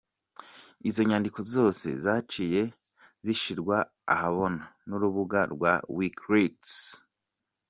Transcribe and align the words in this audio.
Izo 0.89 1.01
nyandiko 1.09 1.39
zose 1.53 1.87
zaciye 2.03 2.61
zishirwa 3.25 3.77
ahabona 4.13 4.63
n'urubuga 4.87 5.39
rwa 5.53 5.73
Wikileaks. 5.97 6.73